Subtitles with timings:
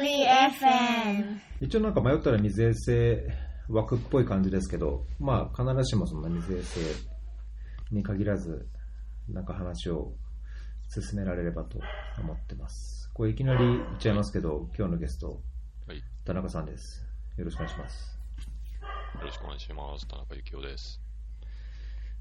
[0.00, 3.18] FM 一応なんか迷ったら水衛星
[3.68, 6.80] 枠っぽい感じですけど、まあ必ずしもそんな水衛星
[7.92, 8.68] に限らず、
[9.28, 10.12] なんか話を
[10.88, 11.78] 進められればと
[12.20, 13.10] 思ってます。
[13.14, 15.40] これいきなり言っちゃいますけど、今日のゲスト、
[15.86, 15.98] はい。
[15.98, 17.06] よ田中さんです。
[17.38, 18.18] よろしくお願いします。
[19.22, 20.06] ろしくお願いします。
[20.08, 21.00] 田中幸雄です。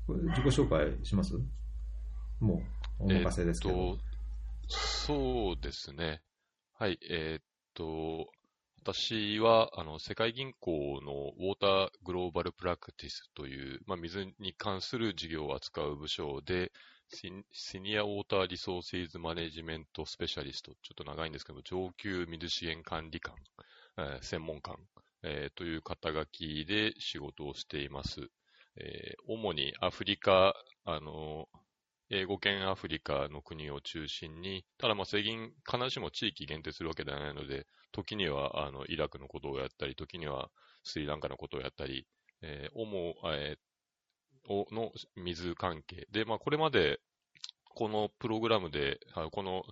[0.08, 1.34] これ自己紹介します？
[2.40, 2.62] も
[3.00, 3.74] う、お任せですけど。
[3.74, 4.04] えーっと、
[4.70, 6.22] そうですね。
[6.80, 6.98] はい。
[7.10, 7.44] えーっ
[7.74, 8.30] と、
[8.82, 16.72] 私は、あの、世界銀行のウォーターグローバルプラクティスという、まあ、水に関する事業を扱う部署で、
[17.10, 23.36] シニアウォーターリソーシーズマネジメントスペシャリスト、ちょっと長いんですけど、上級水資源管理官、
[23.98, 24.76] えー専門官、
[25.22, 28.22] えーという肩書きで仕事をしています。
[28.78, 31.48] えー主にアフリカ、あの、
[32.16, 40.52] 英語圏アフリカの国を中心に、ただまあ、世銀、必ずしも地域限定するわけではないので、時にはあのイラクのことをやったり、時には
[40.84, 42.06] スリランカのことをやったり、
[42.44, 46.06] えー主、えーの水関係。
[46.12, 47.00] で、まあ、これまで、
[47.74, 49.00] このプログラムで、
[49.32, 49.64] この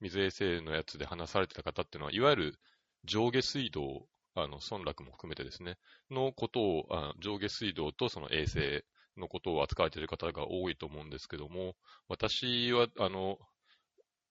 [0.00, 2.60] 水衛星のやつで話されてた方っていうのは、いわゆる
[3.04, 5.76] 上下水道、あの、村落も含めてですね、
[6.10, 8.84] のことを、あ上下水道とその衛星
[9.16, 11.74] のことを扱われている方が多いと思うんですけども、
[12.08, 13.38] 私は、あの、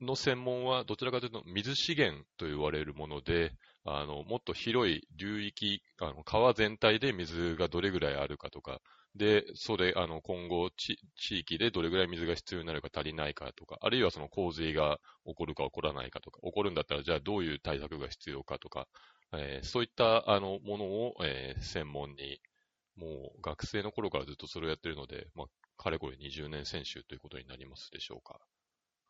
[0.01, 3.51] の専門はどちらかというと水資源と言われるもので、
[3.85, 8.81] あの、もっと広い流域、あの、川全体で水がどれぐらいあるかとか、
[9.15, 18.87] で、それ、あの、今後地、地域でどれぐらい水が必要になるか足りないかとか、あるいはその洪水が起こるか起こらないかとか、起こるんだったらじゃあどういう対策が必要かとか、
[19.33, 22.39] えーそういった、あの、ものを、えー専門に、
[23.01, 28.39] もう学生の頃からずっとそれをやってるので、まあ、かれこれ20年選修ということになりますでしょうか。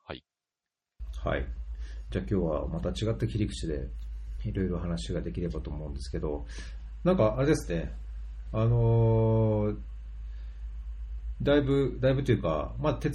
[0.05, 0.23] はい。
[1.23, 1.45] はい。
[2.09, 3.87] じゃあ今日はまた違った切り口で
[4.45, 6.45] いろいろ話ができればと思うんですけど、
[7.03, 7.93] なんかあれですね、
[8.53, 9.77] あのー
[11.41, 13.09] だいぶ、だいぶというか、まあ、手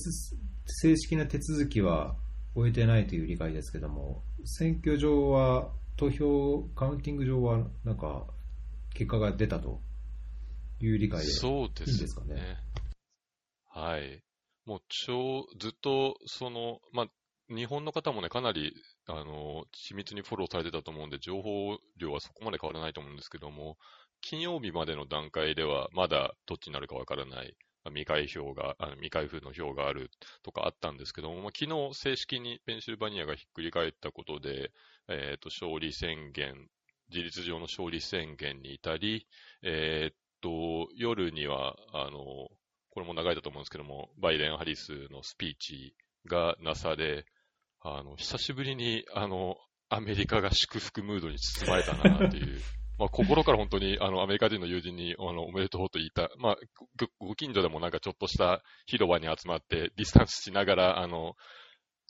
[0.67, 2.17] 正式な手続きは
[2.55, 8.27] 終えてないという理解ですけども、選挙上は、投票、カウンティング上は、なんか、
[8.95, 9.81] 結果が出たと
[10.81, 11.27] いう理解で。
[11.27, 12.03] そうですね。
[12.03, 12.59] いいすかね
[13.71, 14.23] はい。
[14.65, 17.07] もう、超、ずっと、その、まあ、
[17.49, 18.75] 日本の方もね、かなり、
[19.07, 23.79] あの、緻密にフォローされてたと思うんで、情報量はそこまで変わらないと思うんですけども、
[24.21, 30.11] 金曜日までの段階では、まだどっちになるかわからない、まあ未開票が、あの未開封の票がある
[30.43, 34.73] とかあったんですけども、まあ、昨日正式にペンシルバニアがひっくり返ったことで、
[35.09, 36.69] えっ、と、勝利宣言、
[37.11, 39.29] 事実上の勝利宣言に至り、
[39.63, 42.49] えっ、と、夜には、あの、
[42.91, 45.95] これも長いだと思うんですけども、バイデン・ハリスのスピーチ
[46.27, 47.27] がなされ、
[47.81, 49.57] あの、久しぶりに、あの、
[49.89, 52.61] アメリカが祝福ムードに包まれたなっていう、
[52.99, 56.57] まあ、心から本当に、あの、アメリカ人の友人に、あの、おめでとうと言った、まあ、
[57.21, 61.37] ごご近所でもなんかちょっとした広場に集まって、ディスタンスしながら、あの、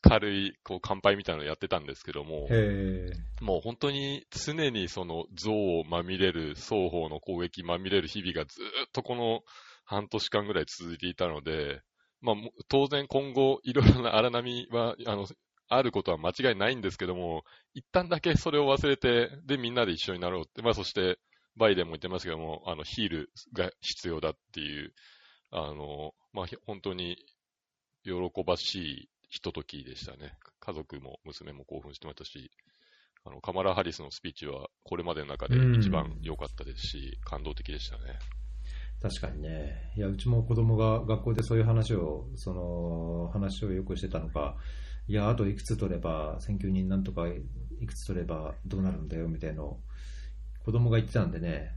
[0.01, 9.41] 軽い、こう、乾杯みたいなのをやってたんですけども、へもう本当に常にその憎悪まみれる、双方の攻撃まみれる日々がずーっとこの
[9.85, 11.81] 半年間ぐらい続いていたので、
[12.21, 15.27] まあも当然今後いろいろな荒波は、あの、
[15.69, 17.43] あることは間違いないんですけども、
[17.73, 21.19] 一旦だけそれを忘れて、でみんなで一緒になろうって、まあそして
[21.57, 24.93] バイデンも言ってますけども、あの、ヒールが必要だっていう、
[25.51, 27.17] あの、まあひ本当に
[28.03, 28.13] 喜
[28.45, 30.33] ばしいひとときでしたね。
[30.59, 32.51] 家族も娘も興奮してましたし、
[33.25, 38.19] あの、カマラ・ハリスのスピーチはこれまでの中で一番良かったですし、感動的でしたね。
[39.01, 39.91] 確かにね。
[39.95, 44.57] いや、うちも子供が学校でそういう話を、その、話をよくしてたのか、
[45.07, 49.79] いや、あといくつ取れば、選挙人なんとかいくつ取ればどうなるんだよ、みたいなのを
[50.65, 51.71] 子供が言ってたんでね、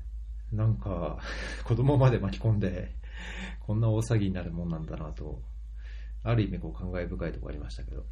[0.53, 1.19] なんか、
[1.65, 2.97] 子供まで巻き込んで、
[3.61, 5.43] こんな大騒ぎになるもんなんだなと、
[6.23, 8.05] ある意味こう感慨深いところありましたけど。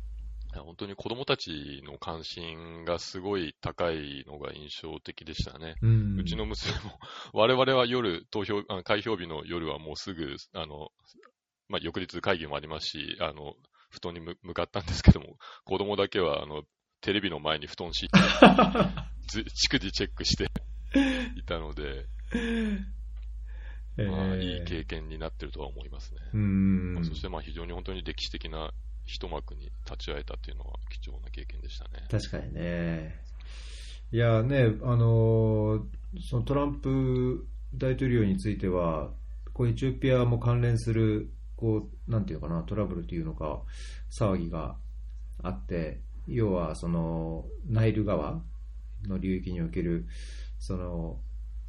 [0.55, 5.75] 本当に子供たちの関心がすごい高いのが印象的でしたね。
[5.83, 6.99] うんうちの娘も、
[7.35, 10.89] 我々は夜、投票、あ開票日の夜はもうすぐ、あの、
[11.69, 13.57] まあ、翌日会議もありますし、あの、
[13.91, 16.63] 布団にむ向かったんですけども、子供だけは、あの、
[17.03, 18.19] テレビの前に布団敷いて、
[19.29, 20.51] ず逐次チェックして
[21.37, 22.98] いたので、えー
[24.07, 26.21] まあ、いい経験になってるとは思いますね。
[26.35, 28.71] うんまあそしてまあ非常に本当に歴史的な
[29.07, 32.07] 一幕に立ち会えたっていうのは貴重な経験でしたね。
[32.11, 33.21] 確かにね。
[34.13, 35.83] いやね、あのー
[36.23, 39.11] そのトランプ大統領については、
[39.53, 43.63] こうエチオピアも関連する、こう、なんていうのかな、トラブルというのか、
[44.11, 44.77] 騒ぎが
[45.43, 48.41] あって、要はそのナイル川
[49.07, 50.07] の流域における
[50.59, 51.19] その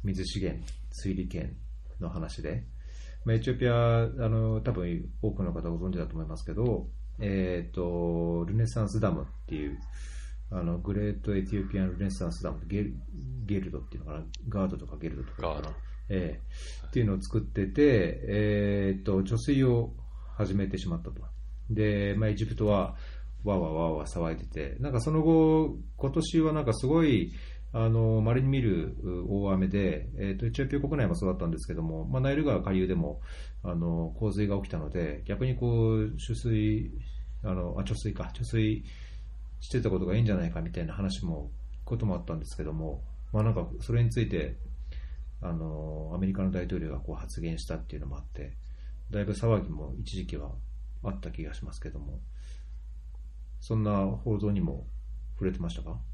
[0.02, 1.56] 水資源、水利権
[2.00, 2.64] の話で、
[3.24, 6.88] まあ、エチオピア、あの多分多くの方ご存知だと思いますけど、
[7.20, 9.78] えっ、ー、とルネサンスダムっていう
[10.50, 12.94] あのグレートエティオピアン・ルネサンスダムゲル
[13.46, 15.54] ゲルドっていうのかな、ガードとかゲルドとか。
[15.54, 15.76] かな、
[16.08, 19.92] えー、っていうのを作ってて、えー、っと貯水を
[20.36, 21.22] 始めてしまったと。
[21.70, 22.96] で、まあ、エジプトは
[23.44, 27.32] わわわわ騒いでて、なんかその後、今年はなんかすごい、
[27.72, 28.96] あの、稀に見る
[29.28, 33.20] 大雨で、えっ、と、エチオピア国内もそうだったんですけども、まあ、ナイル川下流でも、
[33.62, 36.90] あの、洪水が起きたので、逆にこう、取水、
[37.44, 38.84] あの、あ、貯水か、貯水
[39.60, 41.52] してたことがいいんじゃないかみたいな話も、
[41.84, 44.56] こともあったんですけども、まあなんか、それについて、
[45.40, 48.56] あの、アメリカの大統領がこう発言したっていうのもあって、
[49.10, 50.52] だいぶ騒ぎも一時期は
[51.02, 52.20] あった気がしますけども、
[53.60, 54.86] そんな報道にも
[55.34, 56.09] 触れてましたか？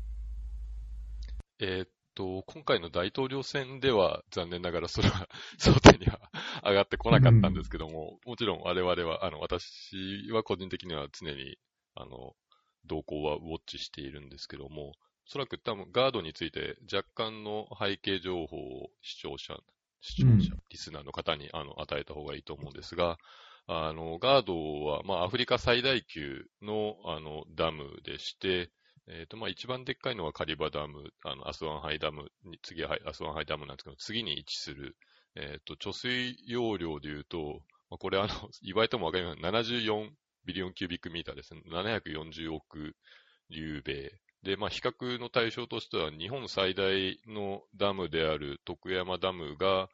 [1.59, 6.21] えー、っと、今回の大統領選では残念ながらそれは 争点には
[6.65, 11.59] 上がってこなかったんですけども、うん、もちろん我々は、あの、私は個人的には常に、
[11.95, 12.35] あの、
[12.85, 14.95] 動向はウォッチしているんですけども、お
[15.29, 19.59] そらく多分 GERD について若干の背景情報を視聴者、
[20.01, 23.19] 視聴者、うん、リスナーの方にあの与えた方がいいと思うんですが、
[23.67, 28.71] あの、 GERD は、まあ、アフリカ最大級の、あの、ダムでして、
[29.09, 34.97] えっ、ー、と、まあ、一番でっかいのはカリバダム、あの、アスワンハイダムに、次はアスワンハイダムなんですけど、次に位置する、
[35.37, 38.29] えっ、ー、と、貯水容量で言うと、まあ、これあの、
[38.63, 40.11] 言われてもわかります74
[40.45, 41.63] billion cubic meter ですね。
[41.67, 42.97] 740億
[43.51, 44.13] 立米。
[44.43, 49.89] で、まあ、比較の対象としては、日本最大のダムである徳山ダムが、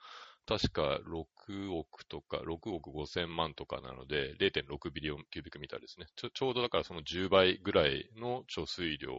[0.46, 6.06] 確か6億とか、6億5千万とかなので、0.6 billion cubic meter ですね。
[6.16, 9.12] ちょちょうどだからその10倍ぐらいの貯水量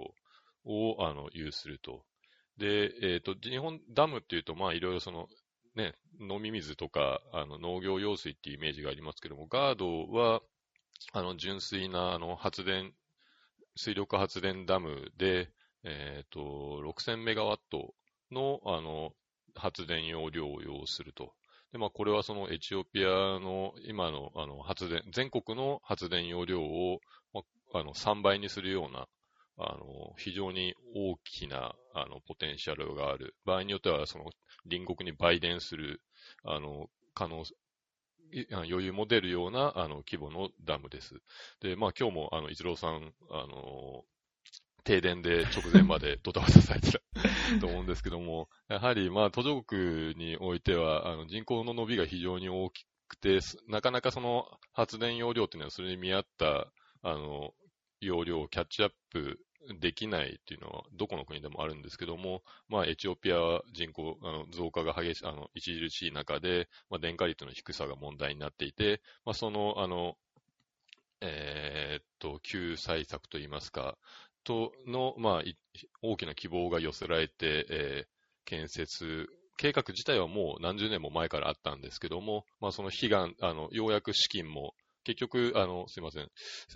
[0.65, 2.03] をあの有すると。
[2.57, 5.27] で、えっ、ー、と、日本ダムっていうと、まあいろいろその、
[5.75, 10.41] ね、飲み水とか、あの農業用水っていうイメージがありますけども、ガードは、
[11.13, 12.93] あの、純粋な、あの、発電、
[13.75, 15.49] 水力発電ダムで、
[15.83, 17.93] えっ、ー、と、6000メガワット
[18.31, 19.13] の、あの、
[19.55, 21.33] 発電容量を要すると。
[21.71, 26.99] で、まあ、これはそのエチオピアの今のあの発電、全国の発電容量を、
[27.33, 27.41] ま
[27.73, 29.07] あ、あの3倍にするような、
[29.57, 33.35] あの、非常に大きな、あの、ポテンシャルがある。
[33.45, 34.31] 場合によっては、その、
[34.69, 36.01] 隣国に売電する、
[36.43, 37.43] あの、可能、
[38.51, 41.21] 余裕も出るような、あの、規模のダムです。
[41.61, 44.03] で、まあ、今日も、あの、一郎さん、あの、
[44.83, 46.99] 停電で直前まで ドタバタされてた
[47.59, 56.71] と思うんですけども、やはり、まあ、途上国においては、あの、人口の伸びが非常に大きくて、なかなかその発電容量っていうのはそれに見合った、
[57.01, 57.53] あの、
[57.99, 59.39] 容量をキャッチアップ
[59.79, 70.17] できないっていうのは、どこの国でもあるんですけども、まあ、エチオピアは人口、あの、増加が激しい、あの、著しい中で、まあ、電化率の低さが問題になっていて、まあ、その、あの、
[71.21, 73.97] えー、っと、救済策といいますか、
[74.43, 75.43] との、まあ、
[76.01, 78.07] 大きな希望が寄せられて、えー、
[78.45, 84.73] 建設、計画自体はもう何十年も前からあったんですけども、まあ、その悲願、あの、ようやく資金も、
[85.03, 86.29] 結局、あの、すいません、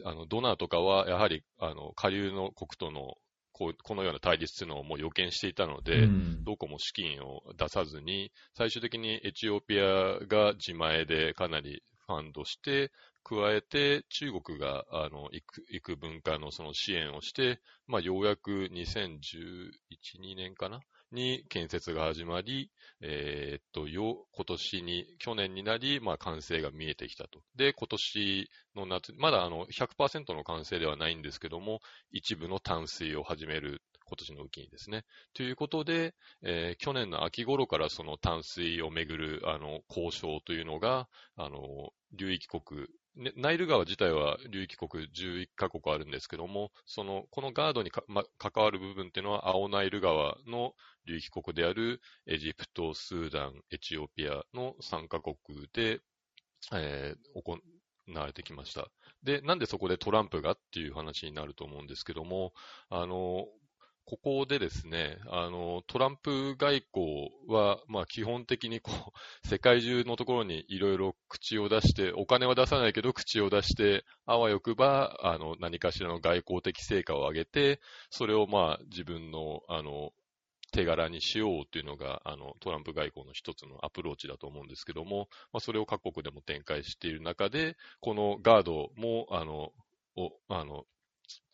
[0.04, 3.16] あの、ドナーとかは、やはり、あの、下流の国との、
[3.54, 12.92] こう、このような対立というのをもう予見していたので、うん、どこも資金を出さずに、最終的にエチオピアが自前でかなりファンドして、
[13.28, 15.30] 加えて、中国が、あの、
[15.70, 19.72] 幾分かのその支援をして、まあ、ようやく2011、
[20.22, 20.80] 2年かな？
[21.12, 22.70] に建設が始まり、
[23.02, 27.42] えー、っと、よ、今年に、去年になり、まあ、完成が見えてきたと。
[27.56, 31.80] で、今年の夏、まだあの、100%の完成ではないんですけども、
[32.12, 35.04] 一部の淡水を始める今年の雨季にですね。
[35.34, 42.88] ということで、えー、去年の秋頃からその淡水をめぐる、あの、交渉というのが、あの、流域国、
[43.36, 55.36] ナイル川自体は流域国11カ国あるんですけども、その、このガードに、ま、関わる部分っていうのは、青ナイル川の流域国であるエジプト、スーダン、エチオピアの3カ国
[55.74, 56.00] で、
[56.74, 57.60] えー、行
[58.14, 58.88] われてきました。
[59.24, 62.54] で、なんでそこでトランプがっていう話になると思うんですけども、
[62.90, 63.48] あの、
[64.10, 69.12] ここでですね、あの、トランプ外交は、まあ基本的にこう、
[69.46, 80.14] 世界中のところにいろいろ口を出して、お金は出さないけど口を出して、あわよくば、あの、何かしらの外交的成果を上げて、それをまあ自分の、あの、
[80.72, 89.74] 手柄にしようというのが、あの、トランプ外交の一つのアプローチだと思うんですけども、まあ、それを各国でも展開している中で、このガードも、あの、
[90.16, 90.86] を、あの、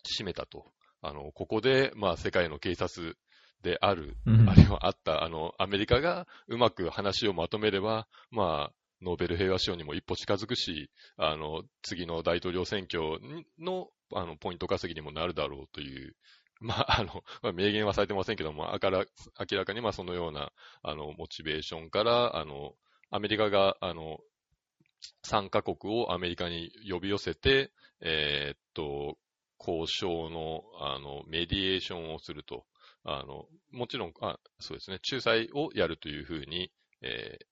[0.04, 0.72] 締めたと。
[1.04, 3.16] あの、ここで、まあ、世界の警察
[3.62, 4.48] である、うん。
[4.48, 13.20] あるいはあった、あの、アメリカがうまく話をまとめれば、まあ、ノーベル平和賞にも一歩近づくし、あの、次の大統領選挙
[13.58, 16.16] の、あの、ポイント稼ぎにもなるだろうという、
[16.60, 19.04] まあ、あの、まあ、明言はされてませんけども、あから、
[19.50, 22.72] 明らかにまあ、そのような、あの、モチベーションから、あの、
[23.10, 24.20] アメリカが、あの、
[25.22, 27.70] 参加国をアメリカに呼び寄せて、
[28.00, 29.18] えーっと、
[29.66, 32.66] 交渉の、あの、メディエーションをすると。
[33.04, 36.70] あの、もちろん、あ、そうですね、仲裁をやるというふうに、
[37.02, 37.46] えー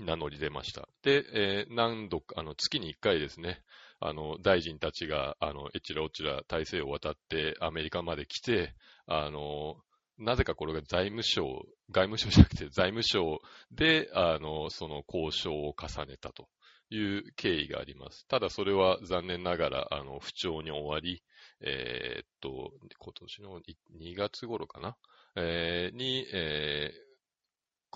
[0.00, 0.88] 名乗り出ました。
[1.02, 3.62] で、えー何度か、あの、月に1回ですね、
[4.00, 8.74] あの、大臣たちが、あの、えちらおちら大西洋を渡ってアメリカまで来て、
[9.06, 9.76] あの、
[10.18, 13.40] なぜかこれが財務省、外務省じゃなくて財務省
[13.72, 16.48] で、あの、その交渉を重ねたと
[16.94, 18.26] いう経緯があります。
[18.28, 21.22] ただそれは残念ながら、あの、不調に終わり、
[21.60, 23.60] えーっと、今年の
[23.98, 24.96] 2月頃かな、
[25.36, 27.04] えーに、えー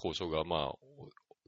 [0.01, 0.77] 交渉が、まあ、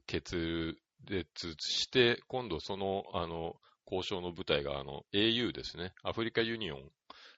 [0.07, 3.55] 決裂して、今度その、あの、
[3.89, 6.91] 交渉の舞台が、あの、au ですね、アフリカユニオン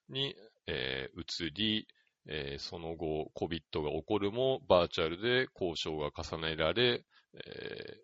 [0.10, 1.88] に、え移り、
[2.26, 7.06] えその後、COVID が起こるも、バーチャルで交渉が重ねられ、
[7.46, 8.02] え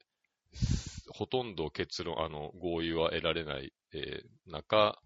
[0.54, 5.00] ーほとんど結論、あの、合意は得られない、えー中、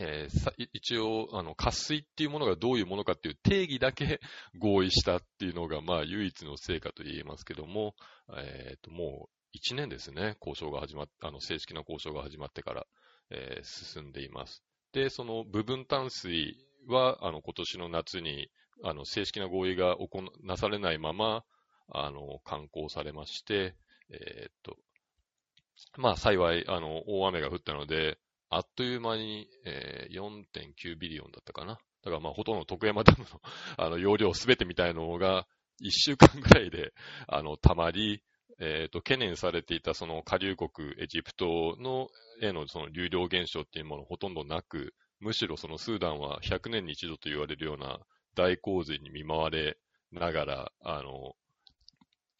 [0.00, 4.20] えー一応、あの、渇水っていうものがどういうものかっていう定義だけ
[4.58, 7.94] 合意したっていうのが、まあ、唯一の成果と言えますけども、
[8.36, 12.86] えっ、と、もう1年ですね、交渉が始まっあの、正式な交渉が始まってから、
[13.30, 14.62] えー進んでいます。
[14.92, 16.56] で、その部分淡水
[16.86, 18.50] は、あの、今年の夏に、
[18.82, 21.44] あの、正式な合意が行なされないまま、
[21.90, 23.74] あの、刊行されまして、
[24.10, 24.76] えっと、
[25.96, 28.18] まあ、幸い、あの、大雨が降ったので、
[28.50, 31.78] あっという間に、えー4.9ビリオンだったかな。
[32.02, 33.40] だからまあ、ほとんど徳山ダムの、
[33.76, 35.46] あの、容量すべてみたいのが、
[35.80, 36.92] 1週間ぐらいで、
[37.26, 38.22] あの、溜まり、
[38.60, 42.08] えっ、と、懸念されていたその下流国エジプトの、
[42.40, 48.00] へのその流量減少っていうものほとんどなく、むしろそのスーダンは100年に一度と言われるような
[48.34, 49.78] 大洪水に見舞われ
[50.10, 51.36] ながら、あの、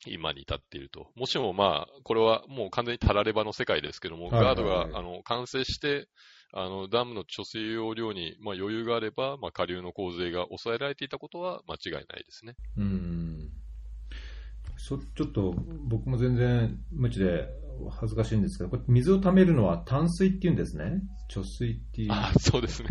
[0.07, 1.11] 今に至っていると。
[1.17, 6.09] もしもまあ、これはもう完全にたらればの世界ですけども、ガードが、あの、完成して、
[6.53, 12.55] あの、ダムの貯水容量に、まあ、余裕があれば、まあ、下流の洪水が抑えられていたことは間違いないですね。
[12.77, 13.51] うん。
[14.77, 15.55] そちょっと
[15.89, 17.49] 僕も全然無知で
[17.91, 21.03] 恥ずかしいんですけど、これ水を溜めるのは淡水っていうんですね？
[21.29, 22.13] 貯水っていう。
[22.13, 22.91] あ、そうですね。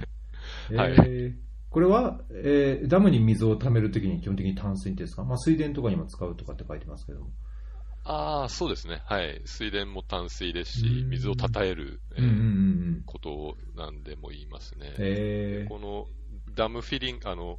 [0.71, 7.27] えはいーこれは、えーダムに水を溜めるときに基本的に淡水ですか、まあ、水田とかにも使うとかって書いてますけども。
[8.05, 9.01] ああ、そうですね。
[9.05, 9.41] はい。
[9.45, 12.21] 水田も淡水ですしう、ん水をたたえる、え
[13.05, 14.93] ことなんでも言いますね。
[14.97, 16.05] えーこの
[16.55, 17.57] ダムフィリング、あの、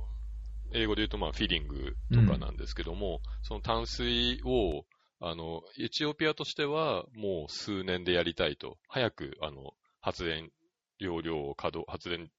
[0.73, 4.85] 英語で言うと、まあ、フィリングとかなんですけども、その淡水を、
[5.21, 8.79] あの、エチオピアとしては、もう数年でやりたいと。
[8.89, 10.51] 早く、あの、発電
[10.99, 12.31] 容量を稼働、発電、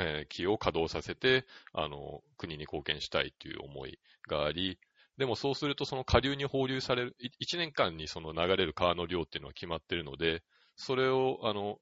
[0.00, 4.78] えー機を稼働させて、あの、国に貢献したいという思いがあり、
[5.18, 10.42] でもそうすると、その下流に放流される、1年間にその流れる川の量っていうのは決まってるので、
[10.76, 11.78] それを、あの、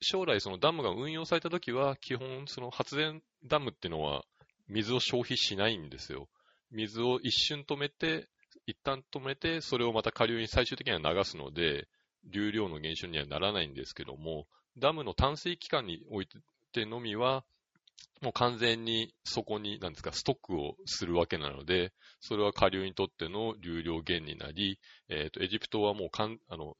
[0.00, 4.24] 将来そのダムが運用されたときは、基本その発電ダムっていうのは
[4.68, 6.28] 水を消費しないんですよ。
[6.70, 8.28] 水を一瞬止めて、
[8.66, 11.88] 一旦止めて、それをまた下流に最終的には流すので、
[12.24, 14.46] 流量の減少にはならないんですけども、
[14.78, 16.38] ダムの淡水期間において
[16.86, 17.44] のみは、
[18.20, 26.76] もう完全にそこに、なんですか、ストックをするわけなので、それは下流にとっての流量減になり、えっ、と、エジプトはもうかん、あの、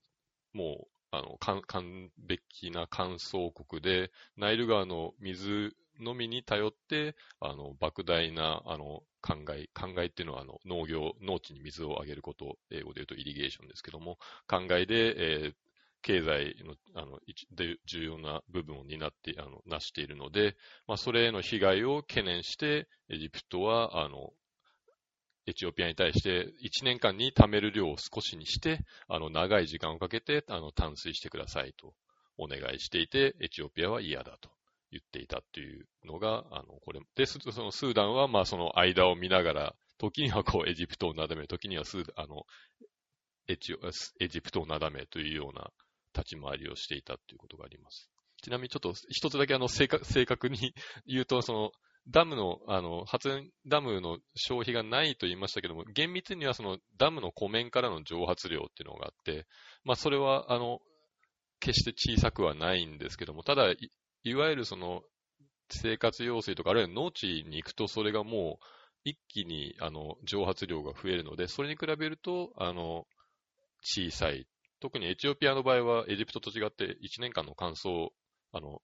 [0.53, 15.55] もう、あの、完完璧な乾燥国で、ナイル川の水のみに頼って、あの、莫大な、あの、灌漑、灌漑っていうのは、あの、農業、農地に水をあげること、英語で言うとイリゲーションですけども、灌漑で、えー
[16.03, 17.19] 経済の、あの、
[17.53, 20.57] で重要な部分を担って、あの、なしているので、
[20.87, 24.33] まあ、それへの被害を懸念して、エジプトは、あの、
[25.47, 31.95] エチオピアに対して1年間に貯める量を少しにして、あの、長い時間をかけて、あの、淡水してくださいと
[32.39, 34.51] お願いしていて、エチオピアは嫌だと
[34.91, 42.45] 言っていたっていうのが、あの、これ、で、そのスーダンは、まあ、その間を見ながら、時にはこう、エジプトをなだめ、時にはスー、あの、
[43.49, 43.79] エチオ、
[44.21, 45.71] エジプトをなだめというような
[46.15, 48.09] 立ち回りをしていたということがあります。
[48.43, 50.75] ちなみにちょっと一つだけあの正確 正確に
[51.07, 51.73] 言うと、その
[52.09, 59.47] ダムの、あの、発電、ダムの消費がないと言いましたけども、厳密にはそのダムの湖面からの蒸発量っていうのがあって、
[59.85, 60.81] まあそれは、あの、
[61.61, 63.77] 決して小さくはないんですけども、ただ、い
[64.25, 65.03] いわゆるその、
[65.71, 68.67] 生活用水とか、あるいは農地に行くと、それがもう
[69.05, 73.07] 一気にあの蒸発量が増えるので、それに比べるとあの
[73.83, 74.47] 小さい。
[74.83, 78.09] 特にエチオピアの場合は、エジプトと違って1年間の乾燥、
[78.53, 78.83] あの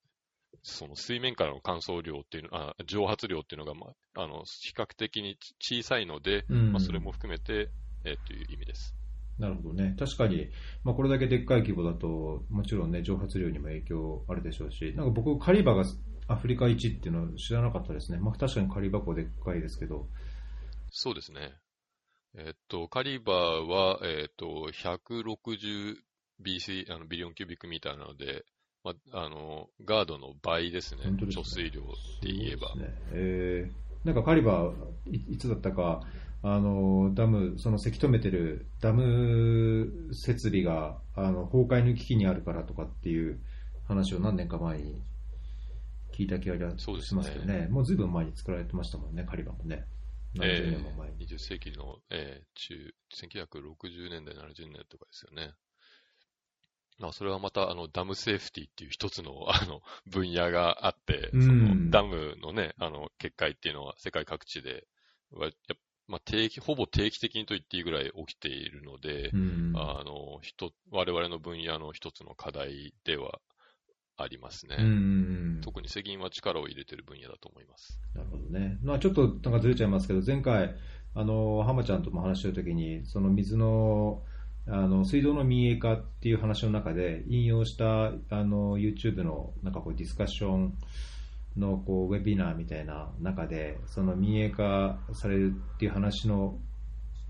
[0.63, 7.69] その水面からの乾燥量っていうの、あ蒸発量っていうのが、まあ、あの比較的に小さいので、うんまあ、それも含めて、
[8.05, 8.95] えーという意味です。
[9.39, 9.95] なるほどね。
[9.99, 10.49] 確かに、
[10.83, 15.83] まあ、これだけでっかい規模だと、もちろんね、蒸発量にも影響あるでしょうし、なんか僕、カリバが
[16.27, 18.19] アフリカ一っていうのは知らなかったですね。
[18.19, 20.07] まあ、確かにカリバ湖でっかいですけど。
[20.91, 21.53] そうですね。
[22.37, 25.97] えっと、カリバーは、えっと、160
[26.43, 28.45] BC、あのビリオンキュービックミーターなので、
[28.83, 31.03] まあ、あの、ガードの倍ですね。
[31.03, 31.81] すね貯水量
[32.21, 32.75] で言えば。
[32.75, 34.71] ねえーなんかカリバ
[35.11, 36.01] いいつだったか、
[36.41, 43.39] あのダム、そのせき止めてるダム設備があの崩壊の危機にあるからとかっていう
[43.87, 45.01] 話を何年か前に
[46.13, 49.85] 聞いた気がしますけどね、もうずいぶん前に作られてましたもんね、カリバもね。
[50.35, 51.27] 何十え年も前に。
[51.27, 55.53] ー、20世紀の、えー、中、1960年代、70年代とかですよね。
[56.99, 64.85] まあ、それはまた、あの、ダムセーフティっていう一つの、 あの、分野があって、うんその、ダムのね、あの、決壊っていうのは世界各地で、
[66.07, 73.39] まあ、定期、ほぼ定期的にと言っていいぐらい起きているので、うんあの、人、我々の分野の一つの課題では
[74.21, 74.77] ありますね。
[75.61, 77.99] 特に世銀は力を入れてる分野だと思います。
[78.13, 78.77] なるほどね。
[78.83, 80.75] まあちょっとなんかずれちゃいますけど、前回、
[81.15, 84.21] あの、浜ちゃんとも話してるときに、その水の、
[84.67, 90.73] あの、水道の民営化っていう話の中で引用した、あの、YouTube のなんかこうディスカッション
[91.57, 96.59] のこうウェビナーみたいな中で、その民営化されるっていう話の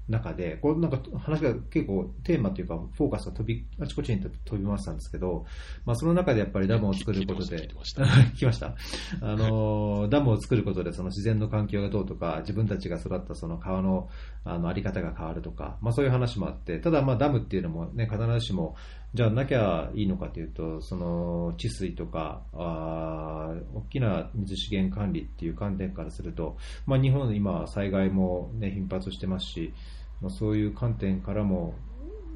[0.10, 5.46] 中で、こうなんか話が結構テーマというかフォーカスが飛び、あちこちに飛び回ってたんですけど、
[5.86, 8.04] まあその中でやっぱりダムを作ることで聞いて、ました。
[8.04, 8.76] 聞きました。
[9.22, 14.10] あの、ダムを作ることで その自然の環境がどうとか、自分たちが育ったその川の
[14.46, 18.76] あのあり方が変わるとか、まあそういう話もあって、ただまあダムっていうのもね、必ずしも、
[19.12, 29.74] じゃあなきゃいいのかというと、その治水とか、あ大きな水資源管理っていう観点からすると、まあ日本今災害もね、頻発してますし、
[30.22, 31.74] まあそういう観点からも、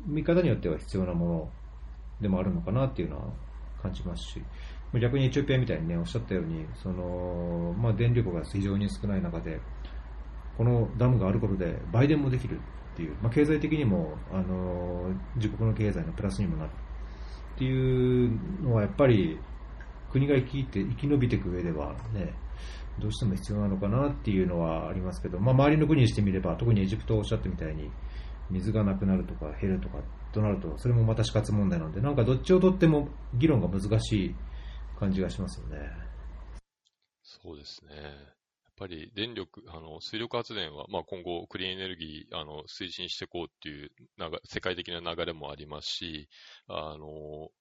[0.07, 1.49] 見方によっては必要なもの
[2.21, 3.23] でもあるのかなっていうのは
[3.81, 4.41] 感じますし、
[4.99, 9.59] 逆にエチオピアみたいにね、おっしゃったように、その、まあ、電力が非常に少ない中で、
[10.57, 12.59] このダムがあることで売電もできる。
[12.93, 16.69] っていう、まあ、経済的にも、あの、自国の経済のプラスにもなる
[17.55, 19.39] っていうのは、やっぱり、
[20.11, 22.33] 国が生きて、生き延びていく上ではね、
[22.99, 27.89] どうしても必要なのかなっていうのはありますけど、まあ、周りの国にしてみれば、特にエジプトおっしゃったみたいに、
[28.51, 29.97] 水がなくなるとか減るとか
[30.31, 34.35] となると、それもまた死活問題なので、なんかどっちをとっても議論が難しい
[34.99, 35.89] 感じがしますよね。
[37.23, 38.33] そうですね。
[38.73, 43.91] っぱり電力、あの、水力発電は、まあ、今後、クリーンエネルギー、あの、推進していこうっていう、
[44.45, 46.27] 世界的な流れもありますし、
[46.67, 47.51] あの、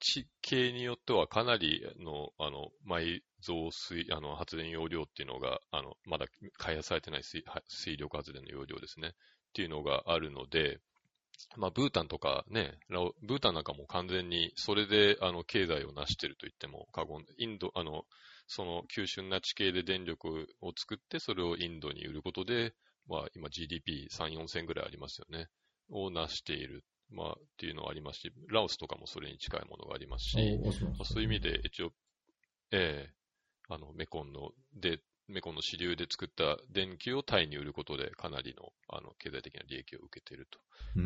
[0.00, 6.26] 地形によってはかなりの、あの、埋蔵水、あの、発電容量っていうのが、あの、まだ
[6.58, 9.08] 開発されてない水水力発電の容量ですね。
[9.08, 9.12] っ
[9.54, 10.80] ていうのがあるので、
[11.56, 12.76] まあ、ブータンとかね、
[13.22, 18.04] ブータンなんかも完全にそれで、あの、経済を成してると言っても過言、インド、あの、
[18.46, 22.74] その急峻な地形で電力を作って、それをインドに売ることで、
[23.08, 25.48] まあ、今 GDP3、4千ぐらいありますよね。
[25.90, 26.84] を成している。
[27.10, 31.92] まあ、っていうのはありますし、ラオスとかもそれに近いものがありますし、まあそういう意味で、エチオ、
[32.72, 33.14] ええ
[33.68, 40.58] あの、メコンの、で、メコンの支流で作った電気をタイに売ることで、かなりの、あの、経済的な利益を受けていると。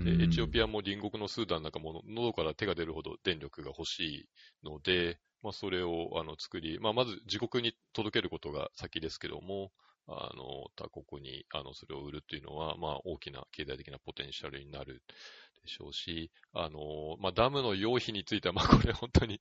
[0.05, 4.29] で、エチオピア、アも隣国のスーダンなんかも、喉から手が出るほど電力が欲しい
[4.65, 9.71] ので、まあ、それを、あの、作り、まあ、まず自国に届けることが先ですけども、
[10.09, 15.03] あの、他国に、あの、それを売るというのは、まあ、大きな経済的なポテンシャルになる
[15.48, 19.41] でしょうし、あの、まあ、ダムの用費については、まあ、これ本当に、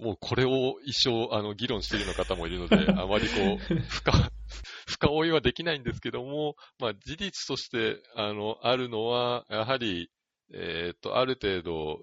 [0.00, 4.12] もうこれを一生、あの、議論しているの方もいるので、 あまりこう、深、
[4.86, 10.10] 深追いはできないんですけども、まあ、事実として、あの、あるのは、やはり、
[10.54, 12.00] えーっと、ある程度、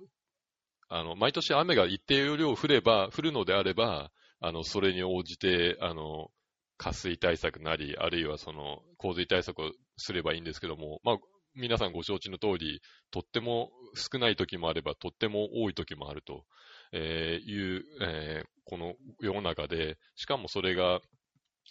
[0.89, 6.32] あの、毎年雨が一定量降れば、降るのであれば、あの、それに応じて、あの、
[6.77, 11.17] 渇水対策なり、あるいはその、洪水対策をすればいいんですけども、まあ、
[11.55, 12.81] 皆さんご承知の通り、
[13.12, 16.45] とっても少ない時もあれば、とっても多い時もあると、
[16.91, 20.99] えーいう、えーこの世の中で、しかもそれが、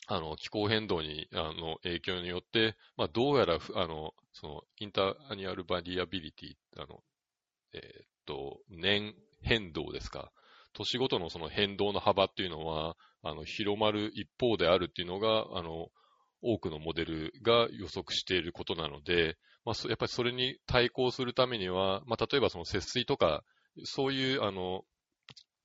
[0.09, 7.05] あの、気候変動に、あの、影響によって、まあ、どうやら、あの、その、インターニアルバリアビリティ、あの、
[7.73, 10.33] えーっと、年変動ですか、
[10.73, 15.87] 年ごとのその変動の幅っていうのは、あの、広まる一方であるっていうのが、あの、
[16.43, 19.37] 多くのモデルが予測していることなので、
[19.69, 23.45] まあ、やっぱりそれに対抗するためには、まあ、例えばその節水とか、
[23.85, 24.83] そういう、あの、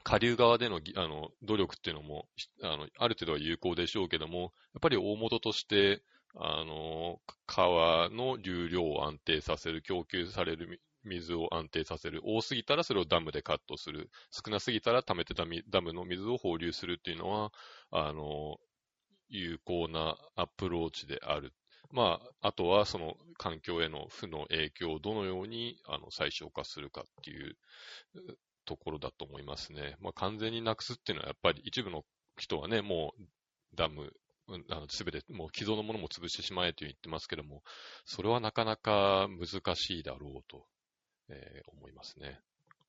[0.04, 2.28] 下流側でのあの努力っていうのも
[2.62, 6.02] あの、ある程度は有効でしょうけども、やっぱり大元として、
[6.36, 12.20] あの、川の流量を安定させる、供給される水を安定させる。
[12.26, 14.10] 多すぎたらそれをダムでカットする。
[14.32, 17.54] 少なすぎたら溜めてたダムの水を放流するっていうのは、
[17.90, 18.58] あの、
[19.30, 21.54] 有効なアプローチである。
[21.94, 27.56] まあ、あとはその環境への負の影響をどのようにあの最小化するかっていう
[28.66, 29.96] ところだと思いますね。
[30.00, 32.04] まあ、完全になくすっていうのはやっぱり一部の
[32.36, 33.24] 人はね、もう
[33.76, 34.12] ダム、
[34.90, 37.62] すべてもう既存のものも潰してしまえと言ってますけども、
[38.06, 40.66] それはなかなか難しいだろうと、
[41.30, 42.40] えー、思いますね。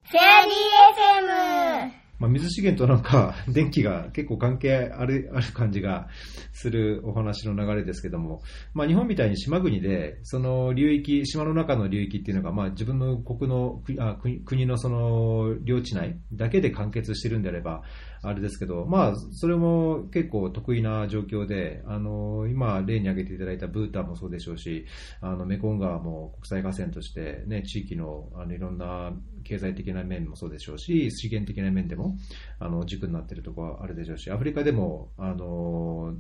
[0.07, 2.05] フェアリー FM!
[2.19, 6.09] まあ、水資源となんか 電気が結構関係あるある感じが
[6.53, 17.83] するお話の流れですけども、まあ、日本みたいに島国で、その流域、島の中の流域っていうのが、まあ、自分の国のあ国のその領地内だけで完結してるんであれば、
[18.23, 24.87] あれですけど、まあ、それも結構得意な状況で、あの、今例に挙げていただいたブータンもそうでしょうし、
[25.21, 29.13] あの、メコン川も国際河川としてね、地域の、あの、いろんな
[29.45, 32.17] 経済的な面もそうでしょうし、資源的な面でも、
[32.59, 36.15] あの、軸になっているところはあるでしょうし、アフリカでも、あの、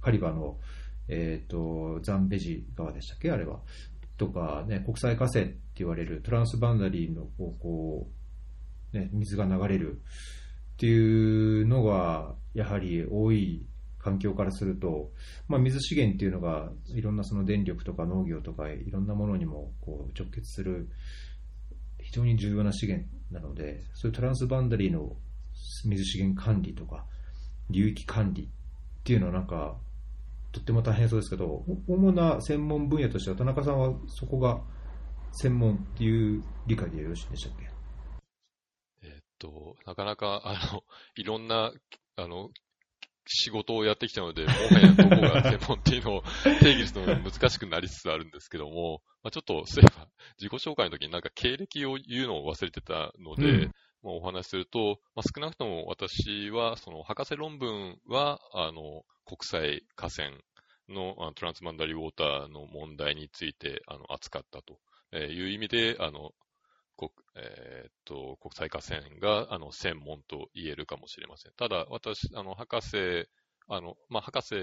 [0.00, 0.58] カリバの、
[1.08, 3.60] えっ、ー、と、ザンベジ川でしたっけあれは。
[4.16, 8.08] とか、ね、国際河川って言われるトランスバンダリーの、こ
[8.92, 10.00] う、ね、水が流れる
[10.74, 13.66] っていうのが、やはり多い
[13.98, 15.12] 環境からすると、
[15.46, 20.88] まあ、水資源っていうのが、いろんなその電力とか農業とか、いろんなものにもこう直結する
[22.10, 25.16] 非常に重要な資源なので、そういうトランスバンダリーの
[25.84, 27.06] 水資源管理とか、
[27.70, 28.48] 流域管理っ
[29.04, 29.76] ていうのはなんか、
[30.50, 34.60] とっても大変そうですけど、主な専門分野としては、田中さんはそこが
[35.30, 37.70] 専門っていう理解でよろしいでしたっけ？
[39.02, 40.82] えっと、なかなか、あの、
[41.14, 41.72] いろんな、
[42.16, 42.50] あの、
[43.32, 46.22] 仕事をやってきたので、もはやどこが専門っていうのを
[46.60, 50.08] 定義するのが難しくなりつつあるんですけども、まあ、ちょっと、そういえば、
[50.40, 60.30] 自己紹介の時になんか経歴を言うのを忘れてたので、うん、まあ、お話しすると、まあ、少なくとも私は、その博士論文は、あの、国際河川
[60.88, 64.80] のトランスマンダリーウォーターの問題について、あの、扱ったと
[65.16, 66.32] いう意味で、あの、
[67.00, 71.52] 国、えー、っと、国際河川が、あの、専門と言えるかもしれません。
[71.56, 73.26] ただ、私、あの、博士、
[73.68, 74.54] あの、まあ、博士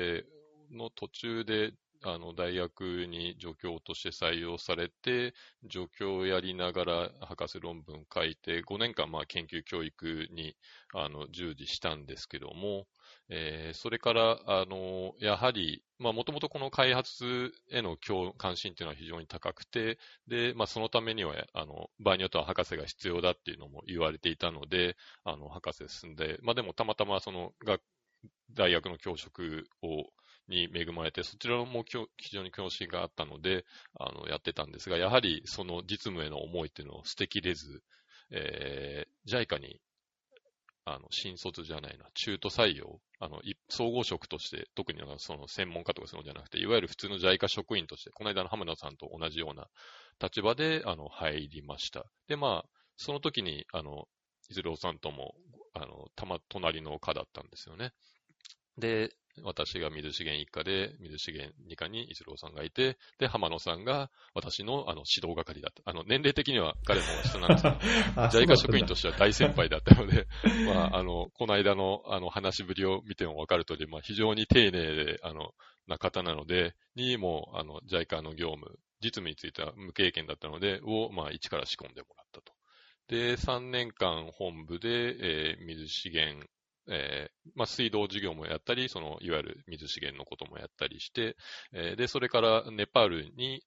[0.71, 1.71] の途中で、
[2.03, 5.33] あの、大学に助教として採用されて、
[5.71, 10.55] 助教をやりながら博士論文書いて、5年間、まあ、研究教育に、
[10.93, 12.85] あの、従事したんですけども、
[13.29, 17.97] えー、それから、あの、やはり、まあ、もともとこの開発への
[18.37, 27.79] 関心っていうのは非常に高くて、で、まあ、そのためには、あの、場合によっては博士が必要だっていうのも言われていたので、あの、博士進んで、まあ、でもたまたまその、が、
[28.53, 30.05] 大学の教職を、
[30.47, 33.65] に恵まれて、そちらも非常に教師があったので、
[33.99, 37.83] あの、やってたんですが、やはりその実務への思いっていうのを捨てきれず、
[38.31, 39.81] えー、JICA に
[40.89, 49.67] あの、新卒じゃないな、中途採用、あの、総合職として、特にその専門家とかそういうのじゃなくて、いわゆる普通の JICA 職員として、この間の浜田さんと同じような
[50.21, 52.05] 立場で、あの、入りました。
[52.29, 54.07] で、まあ、その時に、あの、
[54.49, 55.35] いずれおさんとも、
[55.73, 57.91] あの、たま、隣の課だったんですよね。
[58.77, 59.09] で、
[59.43, 65.89] 私が水資源一課で、水資源二課に一郎さんがいて、で、浜野さんが私のあの指導係だった。
[65.89, 70.27] あの、年齢的には彼も下なんですけど、ジャイカ職員としては大先輩だったので、
[70.65, 75.51] まあ、あの、この間のあの話ぶりを見てもわかる通り、まあ、非常に丁寧で、あの、
[75.87, 82.53] な方なので、にも、あの、ジャイカの業務、実務については無経験だったので、を、まあ、一から仕込んでもらったと。
[83.07, 86.45] で、3年間本部で、えー、水資源
[86.89, 91.35] えー、まあ、水道事業もやったり、その、いわゆる水資源のこともやったりして、
[91.73, 93.63] えー、で、それからネパールに、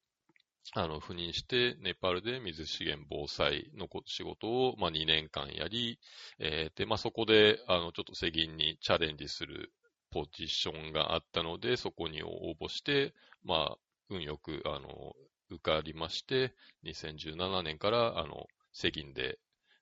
[0.74, 5.98] あの、赴任して、ネパールで水資源防災の仕事を、まあ、2年間やり、
[6.38, 9.72] えー、で、まあ、そこで、あの、ちょっと世銀にチャレンジする
[10.10, 13.78] ポジションがあったので、そこに応募して、まあ、
[14.10, 15.14] 運よく、あの、
[15.50, 16.54] 受かりまして、
[16.84, 19.38] 2017年から、あの、世銀で、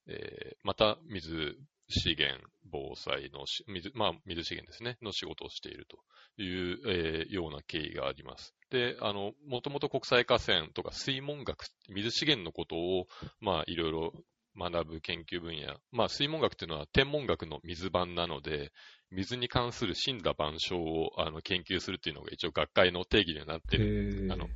[0.06, 8.54] えー、また水資源防災の水、まあ、水資源ですね、の仕事をしているという、えー、ような経緯があります。
[8.70, 13.06] で、あの、もともと国際河川とか水門学、水資源のことを、
[13.40, 14.12] まあ、いろいろ
[14.58, 15.76] 学ぶ研究分野。
[15.90, 18.72] まあ、水門学っていうのは天文学の水版なので、
[19.10, 24.48] 水に関する死んだ万象をあの研究するっていうのが一応学会の定義にはなってるあの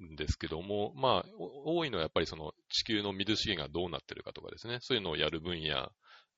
[0.00, 5.90] んですけども、まあ、多いのはやっぱりその地球の水資源がどうなってるかとかですね、そういうのをやる分野、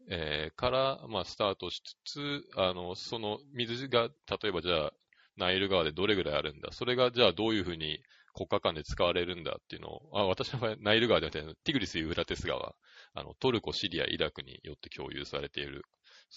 [0.08, 4.08] えー、から、まあ、スタートしつつ、あの、その水が、
[4.42, 4.92] 例えばじゃあ、
[5.36, 8.02] ナイル川でどれぐらいあるんだ、それがじゃあどういうふうに
[8.34, 12.74] 国家間で使われるんだっていうのを、あ私の場合、ナイル川ではなくて、ティグリス・ユーラテス川、
[13.14, 15.84] あの、トルコ、シリア、イラクによって共有されている、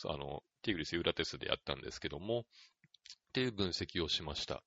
[0.06, 4.64] あの、ティグリス・ユーラテスでやったんですけども、っていう分析をしました。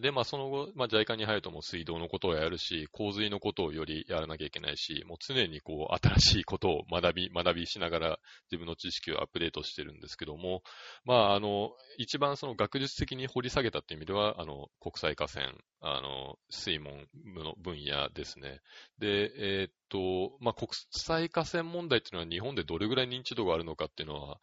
[0.00, 8.18] で、まあ、その後、まあ、JICA に入るともう水道のことをやるし、洪水のことをよりやらなきゃいけないし、もう常にこう、 新しいことを学び、学びしながら
[8.50, 10.62] 自分の知識をアップデートしてるんですけども、
[11.04, 18.60] まあ、あの、一番その学術的に掘り下げたっていう意味では、あの、国際河川、あの、水門の分野ですね。
[18.98, 24.40] で、えー、っと、まあ、国際河川問題っていうのは日本でどれぐらい認知度があるのかっていうのは、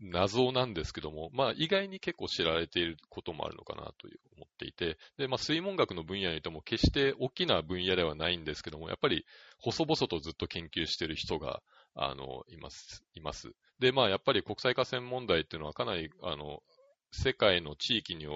[0.00, 9.24] 謎なんですけども、まあ意外に結構知られていることもあるのかなという思っていて、で、まあ水門学の分野にとも決して大きな分野ではないんですけども、やっぱり
[9.58, 11.62] 細々とずっと研究している人が、
[11.94, 13.52] あの、います、います。
[13.80, 16.62] で、まあやっぱり国際河川問題っていうのはかなり、あの、
[17.10, 18.26] 世界の地域に、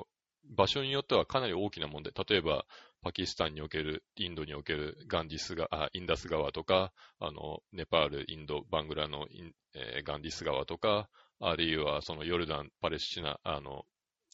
[0.50, 2.12] 場所によってはかなり大きな問題。
[2.28, 2.66] 例えば、
[3.02, 9.26] パキスタンにおける、インドにおけるガンディス川、インダス川とか、あの、ネパール、インド、バングラの
[9.74, 11.08] えー、ガンディス川とか、
[11.40, 13.84] あるいはそのヨルダン、パレスチナ、あの、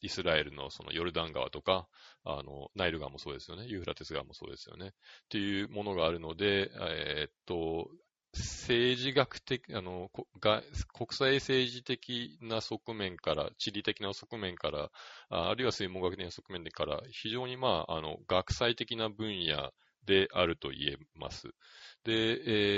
[0.02, 1.88] イスラエルのそのヨルダン川とか、
[2.24, 3.66] あの、ナイル川もそうですよね。
[3.66, 4.88] ユーフラテス川もそうですよね。
[4.88, 4.90] っ
[5.28, 7.90] ていうものがあるので、えー、っと、
[8.38, 14.90] 政治学的、あの、が国際政治的な側面から、地理的な側面から、
[15.28, 19.72] あるいは専門学的な側面から、非常にまあ、あの、学際的な分野
[20.04, 21.48] であると言えます。
[22.04, 22.12] で、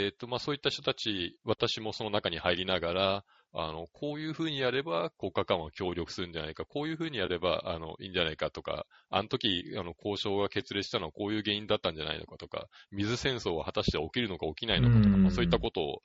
[0.04, 16.02] えー、っと、まあそういった人たち、私もその中に入りながら、あの、こういうふうにやれば国家間は協力するんじゃないか、こういうふうにやれば、あの、いいんじゃないかとか、あの時、あの、交渉が決裂したのはこういう原因だったんじゃないのかとか、水戦争は果たして起きるのか起きないのかとか、まあ、そういったことを、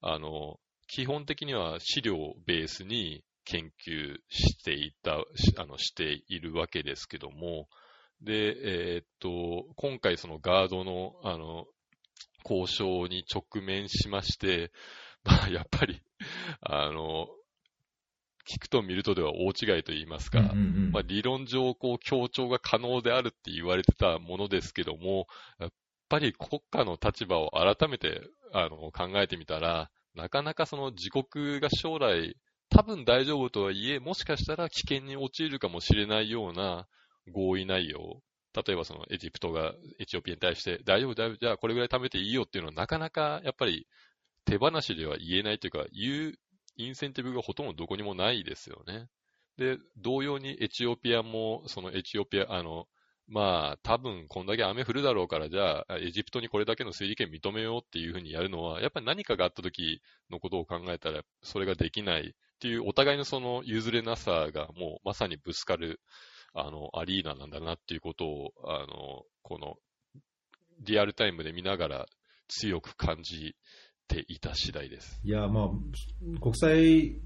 [0.00, 5.16] あの、基本的には資料をベースに研究していた、
[5.56, 7.68] あの、しているわけですけども、
[8.20, 8.56] で、
[8.94, 11.66] えー、っと、今回そのガードの、あの、
[12.44, 14.70] 交渉に直面しまして、
[15.24, 16.02] まあ、やっぱり、
[16.60, 17.28] あの、
[18.46, 20.58] 聞くと見るとでは大違いと言いますか、うんうんう
[20.88, 25.26] ん、まあ、理論上、こう、協調が可能であるって言われてたものですけども、
[25.58, 25.70] やっ
[26.08, 28.20] ぱり国家の立場を改めて、
[28.52, 32.36] あの、考えてみたら、なかなかその自国が将来、
[32.68, 36.86] 多分大丈夫とはいえ、もしかしたら危険に陥るかもしれないような
[37.32, 38.20] 合意内容。
[38.54, 43.88] 例えばそのエジプトがエチオピアに対して大丈夫大丈夫、じゃあこれぐらい貯めていいよっていうのはなかなかやっぱり
[44.44, 46.34] 手放しでは言えないというか、言う
[46.76, 49.08] インセンティブがほとんどどこにもないですよね。
[49.56, 52.86] で、同様にエチオピアも、そのエチオピア、あの、
[53.26, 66.00] まあ、多分こんだけ雨降るだろうから、じゃあ、エジプトにこれだけの水利権認めようっていうふうにやるのは、やっぱり何かがあった時のことを考えたら、それができないっていう、お互いのその譲れなさがもうまさにぶつかる、
[66.52, 69.76] あの、アリーナなんだなっていうことを、あの、この、
[70.80, 72.06] リアルタイムで見ながら
[72.48, 73.56] 強く感じ
[74.06, 75.20] ていた次第です。
[75.24, 77.16] いや、まあ、国際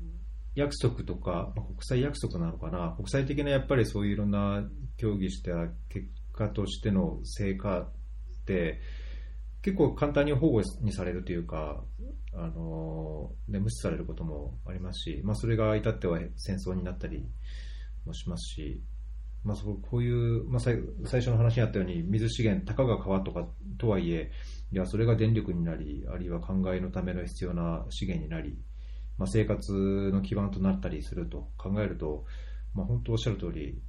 [0.55, 8.81] 約束とか、まあ、国際約束なのかな、国際的なやっぱりそういういろんな協議した結果としての成果って、
[9.63, 11.83] 結構簡単に保護にされるというか、
[12.35, 17.27] あのね、無視されることもありますし、まあ、それが至っては戦争になったり
[18.07, 18.81] もしますし、
[19.45, 23.47] まあ、そうこういう、まあ、最初の話にあったように水資源、たかが川とか
[23.79, 24.31] とはいえ、
[24.71, 28.59] いや、それが電力になり、あるいは考えのための必要な資源になり、
[29.17, 29.73] まあ、生活
[30.13, 32.25] の基盤となったりすると考えると、
[32.75, 33.81] まあ、本当おっしゃる通り、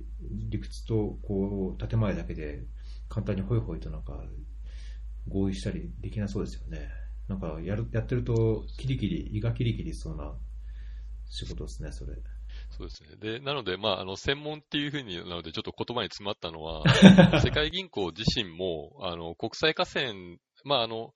[0.49, 2.63] 理屈とこう建前だけで
[3.07, 4.21] 簡単にホイホイとなんか
[5.27, 6.89] 合意したりできなそうですよね。
[7.27, 10.33] なんかやるやってると、キリキリ、胃がキリキリしそうな
[11.29, 12.15] 仕事ですね、それ。
[12.71, 13.09] そうですね。
[13.19, 16.83] で、なので、まあ、あの、専門っていうふうに、なので、ちょっと言葉に詰まったのは、
[17.41, 21.13] 世界銀行自身も、あの、国際河川まあ、あの、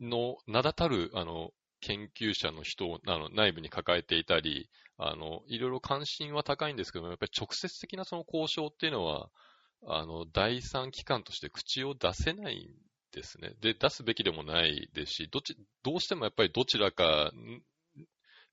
[0.00, 9.30] の、名だたる、あの、研究者の人をあの内部に抱えていたり、あの、いろいろ関心は高いんですけども、やっぱり直接的なその交渉っていうのは、
[9.86, 12.68] あの、第三機関として口を出せないん
[13.12, 13.54] ですね。
[13.60, 17.32] で、出すべきでもないですし、どっち、どうしてもやっぱりどちらか、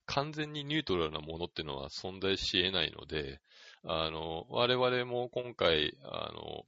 [0.08, 3.40] 完全にニュートラルなものっていうのは存在し得ないので、
[3.84, 6.66] あの、我々も今回、あの、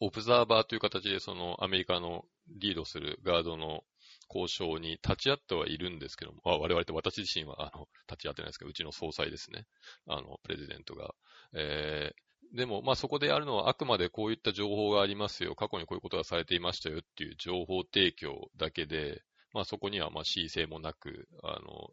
[0.00, 3.84] オブザーバーという形でそのアメリカのリードするガードの
[4.28, 9.66] 交渉に立ち会ってはいるんですけども、あ我々と私自身はあの立ち会ってないですけど、うちの総裁ですね。
[10.06, 11.14] あの、プレジデントが。
[11.54, 21.90] えー、でも、まあそこでやるのはあくまでこういった情報がありますよ、過去にこういうことがされていましたよっていう情報提供だけで、まあそこにはまあ恣意性もなく、あの、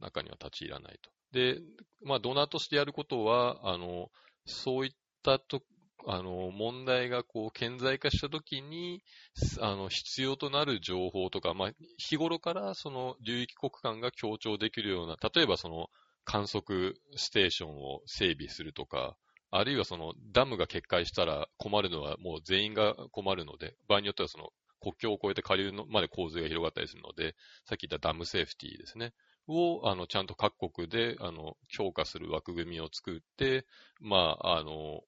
[0.00, 1.10] 中には立ち入らないと。
[1.32, 1.60] で、
[2.04, 4.10] まあドナーとしてやることは、あの、
[4.46, 5.62] そういったと
[6.06, 9.02] あの、問題がこう、顕在化したときに、
[9.60, 15.88] あの、必要となる情報とか、まあ、日頃からその流域国間が強調できるような、例えばその
[16.24, 19.16] 観測ステーションを整備するとか、
[19.50, 27.34] あるいはそのダムが決壊したら困るのはもう全員が困るので、場合によってはその国境を越えて下流のまで洪水が広がったりするので、
[27.64, 29.12] さっき言ったダムセーフティーですね。
[29.46, 33.66] を、あの、ちゃんと各国で、あの、強化する枠組みを作って、
[34.00, 35.02] まあ、あの、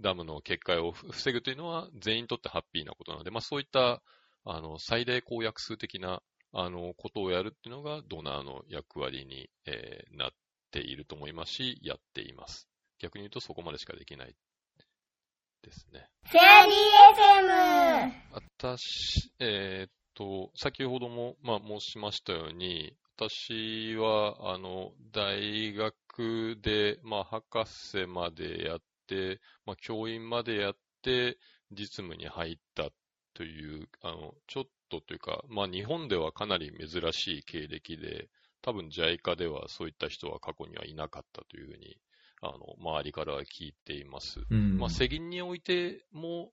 [0.00, 4.02] ダムの決壊を防ぐというのは全員にとってハッピーなことなので、まあそういった、
[4.44, 10.30] あの、最大公約数的な、あの、ことをやるっていうのがドナーの役割に、えー、なっ
[10.70, 12.68] ていると思いますし、やっています。
[12.98, 14.34] 逆に言うとそこまでしかできない
[15.62, 16.08] ですね。
[16.24, 18.12] フェアリー FM!
[18.32, 28.78] 私、えー、っと、先ほども、まあ、申しましたように、私は、あの、大学で、まあ、博士までやっ、
[29.66, 31.38] まあ、教員までやって、
[31.70, 32.90] 実務に入った
[33.34, 38.28] という、あの、ちょっとというか、まあ、日本ではかなり珍しい経歴で、
[38.62, 41.96] 多分 JICA ではそういった人は過去にはいなかったというふうに、
[42.40, 44.40] あの、周りからは聞いています。
[44.50, 46.52] うん、まあ、責任においても、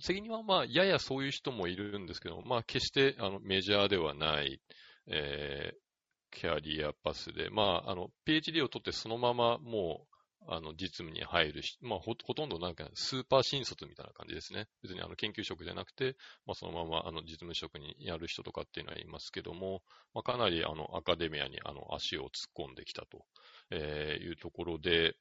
[0.00, 4.60] 責任はまあ、ややそういう人もいるんですけど、まあ、決してあのメジャーではない、
[5.08, 10.13] えー、キャリアパスで、まあ、あの、PhD を取ってそのままもう、
[10.48, 14.68] あの、実務に入るし、まあ、ほ、ほとんどなんか、スーパー新卒みたいな感じですね。
[14.82, 23.24] 別にあの、研究職じゃなくて、まあ、そのまま、あの、実務職にやる人とかっていうのはいますけども、まあ、かなり、あの、アカデミアに、あの、足を突っ込んできたと、
[23.70, 25.16] え、いうところで、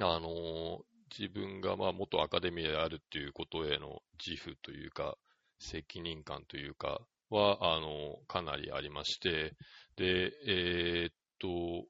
[0.00, 0.84] あの、
[1.18, 5.16] 自分が、まあ、元アカデミアであるっていうことへの自負というか、
[5.58, 9.54] 責任感というかは、あの、かなりありまして、
[9.96, 11.86] で、えー、っと、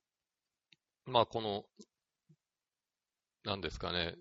[1.07, 1.65] まあ、この
[3.47, 4.17] なんですかね、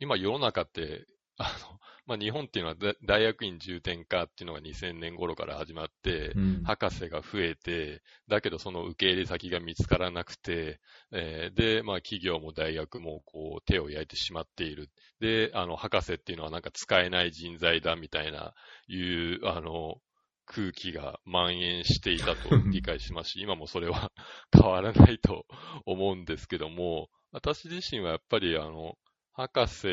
[0.00, 1.06] 今世の中って、
[1.38, 10.80] あの、まあ、日本っていうのは大学院重点化っていうのが2000年頃から始まって、うん、博士が増えて、だけどその受け入れ先が見つからなくて、
[11.12, 14.88] えー、で、まあ企業も大学もこう手を焼いてしまっている。
[15.20, 18.54] で、あの、博士っていうのはなんか使えない人材だみたいな、
[18.88, 20.00] いう、あの、
[20.46, 24.12] 空気が蔓延していたと理解しますし、 今もそれは
[24.52, 25.44] 変わらないと
[25.84, 28.96] 思うんですけども、私自身はやっぱりあの、
[29.32, 29.88] 博士、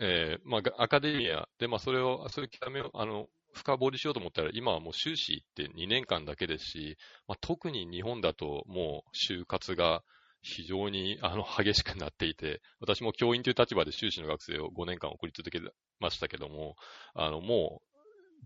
[0.00, 6.96] えー、まあ、アカデミアで、まあ、それを、そういう極めを、あの、深掘りしようと思ったら、今はもう修士って2年間だけですし、
[7.28, 10.02] まあ、特に日本だともう就活が
[10.40, 15.60] 非常にあの激しくなっていて、私も教員という立場で修士の学生を5年間送り続け
[16.00, 16.76] ましたけども、
[17.14, 17.95] あの、もう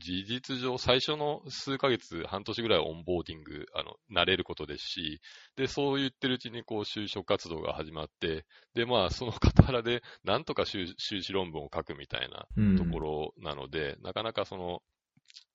[0.01, 5.21] 事実上最初の数ヶ月、半年ぐらいオンボーディング、あの、慣れることですし、
[5.57, 12.47] で、そう言ってるうちにこう就職活動が始まって、で、まあ、その傍らで、なんとか修士論文を書くみたいな
[12.79, 14.83] ところなので、うん、なかなかその、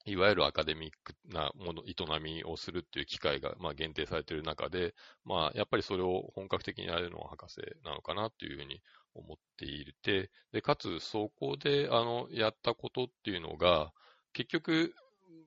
[0.05, 8.81] いわゆるアカデミックなもの、営みをするっていう機会が、まあ、限定されている中で、まあ、やっぱりそれを本格的にやるのは博士なのかなというふうに
[9.15, 13.91] 思っていて、で、かつ、そこで、あの、やったことっていうのが、
[14.35, 14.93] 結局、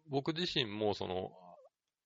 [0.08, 1.30] 僕自身もその、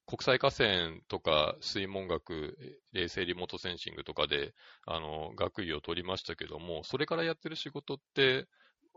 [0.04, 2.58] 国際河川とか水門学、
[2.92, 4.52] 冷静リモートセンシングとかで、
[4.84, 8.48] あの、学位を取りましたけども、それからやってる仕事って、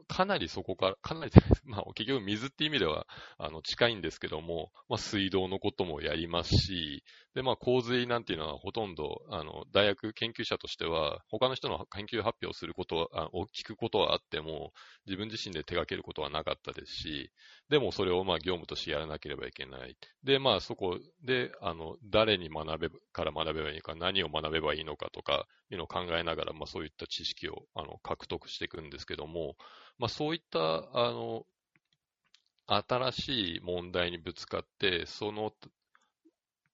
[0.07, 1.31] かなりそこから、かなり、
[1.63, 14.73] まあ、結局水って意味では、あの、近いんですけども、まあ、水道のこともやりますし、で、まあ、洪水なんていうのはほとんど、あの、大学研究者としては、他の人の研究発表することは、を聞くことはあっても、
[15.05, 17.31] 自分自身で手掛けることはなかったですし、
[17.69, 19.97] でもそれをまあ業務としてやらなければいけない。
[20.23, 29.55] で、まあそこで、あの、誰に学べ、から学べばいいのか、何を学べばいいのかとか、いうのを考えながら、まあそういった知識を、あの、獲得していくんですけども、
[29.97, 30.59] まあそういった、
[30.93, 31.45] あの、
[32.67, 35.51] 新しい問題にぶつかって、その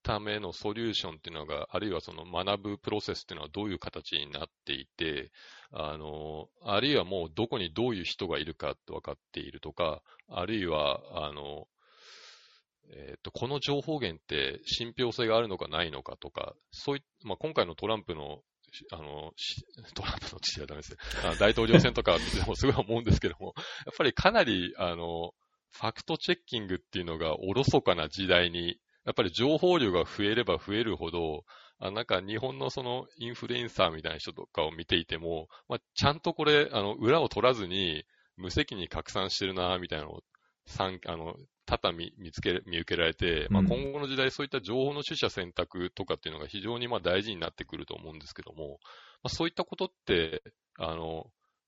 [0.03, 5.31] ためのソリューションっていうのが、あるいはその学ぶプロセスっていうのはどういう形になっていて、
[5.71, 11.67] あの、あるいはもうどこにどういう人がいるかって分かっているとか、あるいは、あの、
[12.93, 18.41] えっ、ー、と、この情報源って信憑性があるのかないのかとか、そういまあ、今回のトランプの
[18.91, 19.33] あの、
[19.93, 20.97] トランプの知はダメですね。
[21.39, 23.53] 大統領選とか見てもすごい思うんですけども、
[23.85, 25.33] やっぱりかなり、あの、
[25.71, 31.43] ファクトチェッキングっていうのがおろそかな時代に、やっぱり情報量が増えれば増えるほど、
[31.79, 38.05] あなんか日本のそのインフルエンサーみたいな人とかを見ていても、まあ、ちゃんとこれ、あの、裏を取らずに、
[38.37, 40.21] 無責任に拡散してるな、みたいなのを、
[40.77, 41.35] あの、
[41.65, 48.79] 多々見見つけ、見受けられて、まあ、今後の時代そういった情報の取捨選択とかっていうのが非常にまあ大事になってくると思うんですけども、
[49.23, 50.43] まあ、そういったことって、
[50.77, 51.25] あの、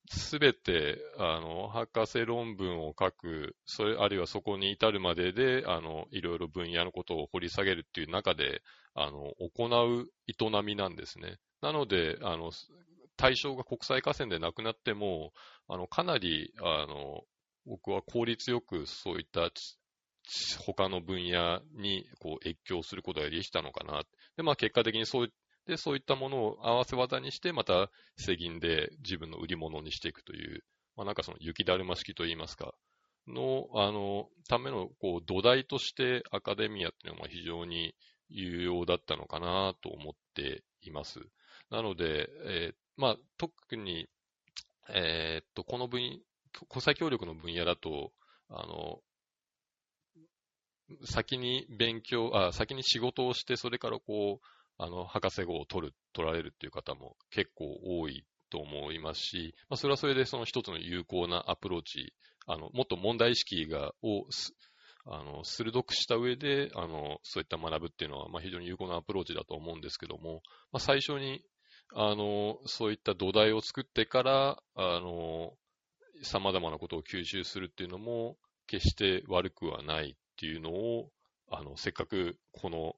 [0.08, 8.62] すべて、あの、博士論文を書く、それ、あるいはそこに至るまでで、あの、いろいろ分野のことを掘り下げるっていう中で、
[8.94, 11.38] あの、行う営みなんですね。
[11.62, 12.52] なので、あの、
[13.16, 15.32] 対象が国際河川でなくなっても、
[15.68, 17.22] あの、かなり、あの、
[17.66, 19.50] 僕は効率よくそういった
[20.66, 24.02] 他の分野にこう越境することができたのかな。
[24.36, 25.32] で、まあ結果的にそう
[25.66, 30.64] で、そういったものを合わせ技にして、また世銀で自分の売り物にしていくという、
[30.96, 32.74] まあなんかその雪だるま式といいますか、
[33.26, 37.94] の、あの、ための、こう、土台としてアカデミアっていうのは非常に
[38.28, 41.20] 有用だったのかなと思っています。
[41.70, 44.08] なので、えー、まあ、特に、
[44.90, 46.20] えー、っと、この分、
[46.68, 48.12] 国際協力の分野だと、
[48.48, 49.00] あの、
[51.06, 54.46] 先に勉強、あ、先に仕事をして、それからこう、
[54.78, 62.14] あの、博士号を取る、取られるっていう方も結構多いと思いますし、まあ、それはそれでその一つの有効なアプローチ、
[62.46, 64.26] あの、もっと問題意識が、を、
[65.06, 71.44] あの、鋭くした上で、あの、そういった学ぶっていうのは、まあ、非常に有効なアプローチだと思うんですけども、まあ、最初に、
[71.94, 75.52] あの、そういった土台を作ってから、あの、
[76.22, 81.10] 様々なことを吸収するっていうのも、決して悪くはないっていうのを、
[81.50, 82.94] あの、せっかくこの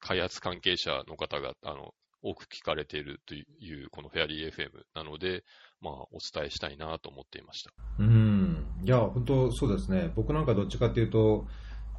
[0.00, 3.44] 開発関係者の方が、あの、多く聞かれているとい
[3.84, 5.44] う、このフェアリー FM なので、
[5.80, 7.70] まあ、お伝えしたいなと思っていました。
[7.98, 8.66] うん。
[8.82, 10.10] いや、本当そうですね。
[10.14, 11.46] 僕なんかどっちかっていうと、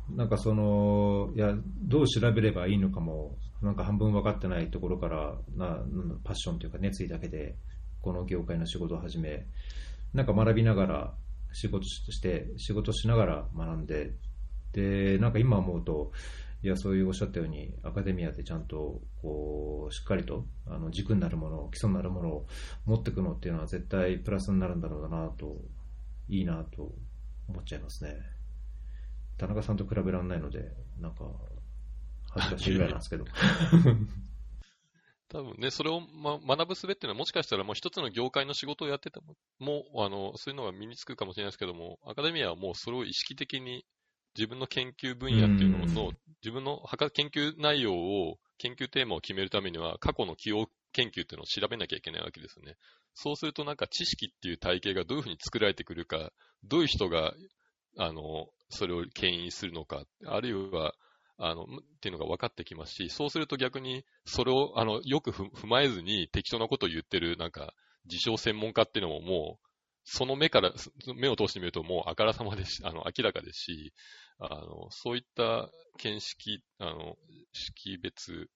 [0.10, 5.84] なんかその、いや、どう調べればいいのかも、なんか半分分かってないところから、な
[6.24, 7.56] パッションというか熱意だけで、
[8.02, 9.46] この業界の仕事を始め、
[10.14, 11.14] なんか学びながら、
[11.54, 14.14] 仕事して、仕事しながら学んで、
[14.74, 16.12] で、なんか今思うと、
[16.64, 22.48] いや、そういうおっしゃったように、アカデミアでちゃんと、こう、しっかりと、あの、軸になるもの、基礎になるものを
[22.86, 25.62] 持っていくのっていうのは絶対プラスになるんだろうなと、
[26.30, 26.92] いいなと
[27.48, 28.18] 思っちゃいますね。
[29.38, 31.26] 田中さんと比べられないので、なんか、
[32.32, 33.26] 恥ずかしいぐらいなんですけど。
[35.30, 43.86] 多分ね、それを、ま、学ぶすべっていうのはもしかしたらもう一つの業界の仕事をやってても、もう、あの、そういうのが身につくかもしれないですけども、アカデミアはもうそれを意識的に
[44.38, 45.86] 自分の研究分野っていうのの、
[46.44, 46.84] 自分の
[47.14, 52.76] 研究内容を、研究テーマを決めるためには、過去の起用研究っていうのを調べなきゃいけないわけですね。
[53.14, 56.32] そうするとなんか知識っていう体系がどういうふうに作られてくるか、
[56.64, 57.34] どういう人が、
[57.98, 60.94] あの、それを牽引するのか、あるいは、
[61.40, 61.68] あの、っ
[62.02, 67.74] ていうのが分かってきますし、そうすると逆に、それを、あの、よく踏まえずに適当なことを言ってる、なんか、
[68.06, 69.68] 自称専門家っていうのももう、
[70.10, 70.74] その目から、
[71.16, 73.94] 目を通してみるともうあからさまですし、あの、明らかですし、
[74.40, 77.18] あの、そういった見識、あの、
[77.54, 78.50] 識別、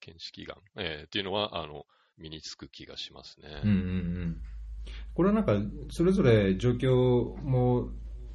[0.00, 1.86] 見識眼、えー、っていうのは、あの、
[2.18, 3.60] 身につく気がしますね。
[3.64, 3.80] うんうんう
[4.26, 4.42] ん。
[5.14, 5.54] これはなんか、
[5.90, 7.90] それぞれ状況も、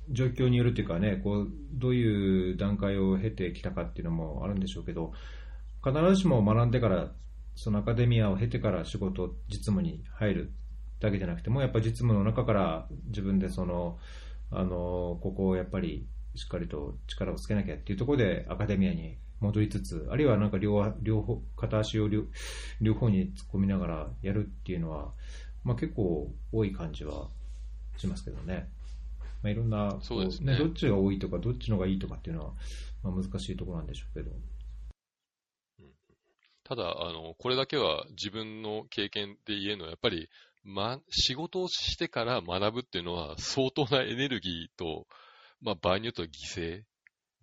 [0.09, 5.13] 状況によるっていうかね、こう、どういう段階を経てきたかっていうのもあるんでしょうけど、
[5.83, 7.11] 必ずしも学んでから、
[7.55, 10.53] そのアカデミアを経てから仕事、実務に入る
[10.99, 13.99] だけじゃなくても、やっぱ実務の中から自分でその、
[14.51, 22.23] あの、ここをやっぱりしっかりと力をつけなきゃっていうところでアカデミアに戻りつつ、あるいはなんか両両方、片足を両
[22.81, 25.13] 両方に突っ込みながらやるっていうのは、
[25.63, 27.29] まあ結構多い感じは
[27.97, 28.69] しますけどね。
[29.41, 32.53] まあいろんな、そうですね、ね、どっちが多いとか、どっちのがいいとかっていうのは、
[33.03, 34.31] まあ難しいところなんでしょうけど。
[36.63, 40.29] ただ、あの、これだけは自分の経験で言えるのは、やっぱり、
[40.63, 45.07] ま、仕事をしてから学ぶっていうのは相当なエネルギーと、
[45.61, 46.83] まあ、場合によっては犠牲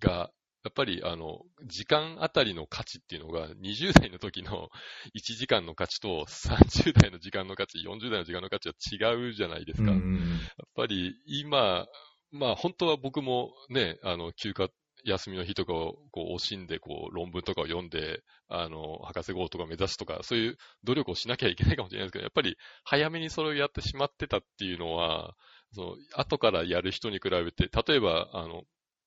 [0.01, 0.31] が、
[0.65, 4.69] やっぱり、あの、時間あたりの価値っていうのが、20代の時の
[5.15, 8.75] 1時間の価値と、30代の時間の価値、40代の時間の価値は
[9.13, 9.93] 違うじゃないですか。
[9.93, 10.01] やっ
[10.75, 11.87] ぱり、今、
[12.33, 14.69] まあ、本当は僕もね、あの、休暇、
[15.11, 25.35] 休みの日とかをこう惜しんでこう論文とかを読んで、あの、博士号とか目指すとか、そういう努力をしなきゃいけないかもしれないですけど、やっぱり早めにそれをやってしまってたっていうのは、
[25.73, 28.65] その、後からやる人に比べて、例えば、あの、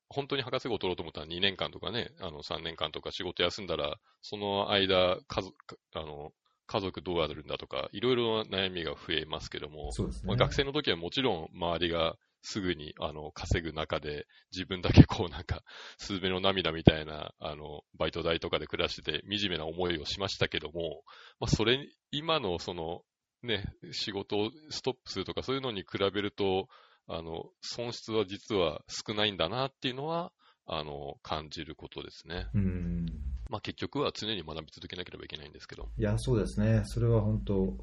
[0.10, 5.56] 本当に博士号を取ろうと思ったら2年間とかね、あの3年間とか仕事休んだら、その間、家族、
[5.94, 6.32] あの、
[6.66, 9.92] 家族どうやるんだとか、いろいろな悩みが増えますけども、ね、
[10.24, 15.64] まあ、学生の時はもちろん周りがすぐに、あの、稼ぐ中で、自分だけこうなんか、
[15.98, 21.04] スズメの涙みたいな、あの、バイト代とかで暮らしてて、惨めな思いをしましたけども、
[21.40, 21.78] まあ、それ、
[22.12, 23.02] 今のその、
[23.44, 26.68] ね、仕事をストップするとかそういうのに比べると、
[27.08, 30.32] あの、損失は実は少ないんだなっていうのは、
[30.66, 32.48] あの、感じることですね。
[32.54, 33.06] うん。
[33.50, 35.90] まあ結局は常に学び続けなければいけないんですけど。
[35.98, 36.84] いや、そうですね。
[36.86, 37.78] それは本当、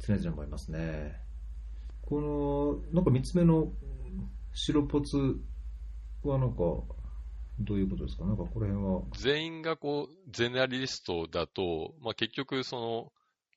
[0.00, 1.20] 常々思いますね。
[2.02, 3.72] この、なんか三つ目の
[4.52, 5.16] 白ポツ
[6.24, 6.56] はなんか、
[7.58, 8.24] どういうことですか？
[8.24, 9.02] なんかこの辺は。
[9.18, 13.12] 全員がこう、ゼネラリストだと、まあ結局その、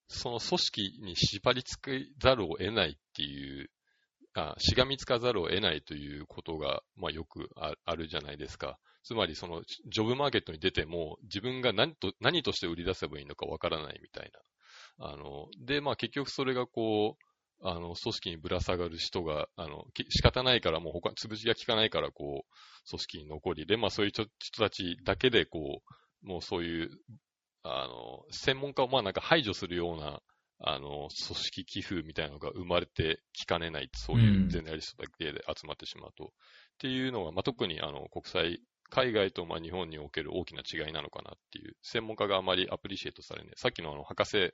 [0.08, 3.70] その組織に縛り付けざるを得ないっていう、
[4.36, 8.78] あしがみつかざるを得ないということが、まあよくああるじゃないですか。
[9.04, 14.32] つまりその、ジョブマーケットに出ても、自分が何と、何として売り出せばいいのかわからないみたい
[15.00, 15.08] な。
[15.08, 17.25] あの、で、まあ結局それがこう、
[17.62, 25.82] あの、組織にぶら下がる人が、あの、き仕方ないからもう他、潰しが効かないからこう、組織に残り、で、まあそういう人人たちだけでこ
[26.24, 26.90] う、もうそういう、
[27.64, 30.22] あの、専門家をまあなんか排除するような、
[30.60, 36.26] あの、組織寄付みたいなのが生まれてきかねない、そういうゼネラリストだけで集まってしまうと。
[36.26, 36.28] っ
[36.78, 43.54] ていうのは、まあ特にあの、国際、海外とまあ日本における大きな違いなのかなっていう、専門家があまりアプリシエイトされない。
[43.58, 44.54] さっきのあの、博士、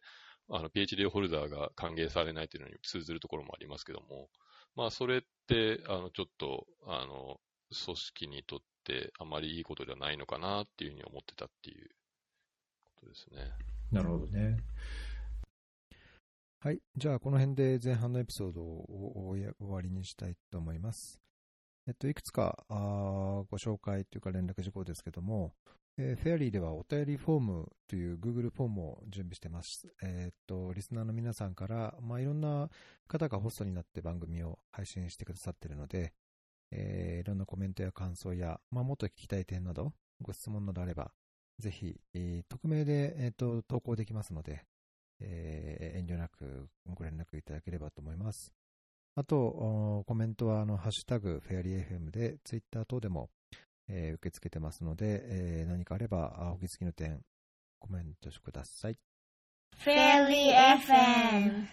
[0.52, 4.30] あの、PhD ホルダーが歓迎されないというのに通ずるところもありますけども、
[4.76, 7.40] まあそれって、あの、ちょっと、あの、
[7.86, 11.90] 組織にとってあまりいいことではないのかなっていうふうに思ってたっていう
[12.96, 13.52] ことですね。
[13.92, 14.58] なるほどね。
[16.60, 16.80] はい。
[16.96, 21.20] じゃあ、この辺で前半のエピソードを終わりにしたいと思います。
[21.88, 25.56] えっと、いくつかあご紹介というか連絡事項ですけども、
[26.04, 29.88] えーフェアリーではお便りフォームという Google フォームを準備してます。
[30.02, 32.70] えーっと、リスナーの皆さんから、まあ、いろんな
[33.08, 36.14] 方がホストになって番組を配信してくださっているので、
[36.72, 41.12] えーいろんなコメントや感想や、まあ、もっと聞きたい点など、ご質問などあれば、
[41.60, 44.66] ぜひ、えー匿名で、えーっと投稿できますので、
[45.20, 48.52] えー遠慮なくご連絡いただければと思います。
[49.16, 53.30] あと、コメントは、あの、ハッシュタグ、フェアリー FM で、ツイッター等でも、
[53.92, 57.22] えー受け付けてますので、えー何かあれば、あお気づきの点、
[57.80, 58.98] コメントしてください。
[59.78, 61.68] フェリー FM